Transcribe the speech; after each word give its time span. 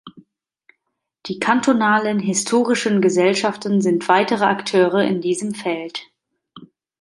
Die 1.27 1.37
kantonalen 1.37 2.17
Historischen 2.17 3.01
Gesellschaften 3.03 3.81
sind 3.81 4.07
weitere 4.09 4.45
Akteure 4.45 5.03
in 5.03 5.21
diesem 5.21 5.53
Feld. 5.53 6.07